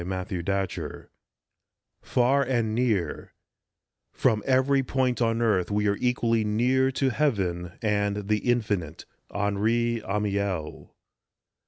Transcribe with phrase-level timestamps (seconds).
[0.01, 1.11] SO FAR AND NEAR
[2.01, 3.33] FAR AND NEAR"
[4.23, 10.01] From every point on earth we are equally near to heaven and the infinite." HENRI
[10.03, 10.95] AMIEL.